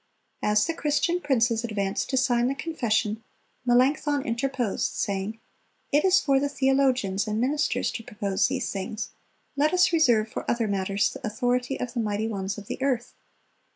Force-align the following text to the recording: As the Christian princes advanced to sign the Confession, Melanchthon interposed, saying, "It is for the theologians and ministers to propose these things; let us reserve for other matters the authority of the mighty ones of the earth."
As 0.41 0.65
the 0.65 0.73
Christian 0.73 1.21
princes 1.21 1.63
advanced 1.63 2.09
to 2.09 2.17
sign 2.17 2.47
the 2.47 2.55
Confession, 2.55 3.23
Melanchthon 3.67 4.23
interposed, 4.23 4.93
saying, 4.95 5.39
"It 5.91 6.03
is 6.03 6.19
for 6.19 6.39
the 6.39 6.49
theologians 6.49 7.27
and 7.27 7.39
ministers 7.39 7.91
to 7.91 8.03
propose 8.03 8.47
these 8.47 8.71
things; 8.71 9.11
let 9.55 9.75
us 9.75 9.93
reserve 9.93 10.27
for 10.27 10.49
other 10.49 10.67
matters 10.67 11.11
the 11.11 11.23
authority 11.27 11.79
of 11.79 11.93
the 11.93 11.99
mighty 11.99 12.27
ones 12.27 12.57
of 12.57 12.65
the 12.65 12.81
earth." 12.81 13.13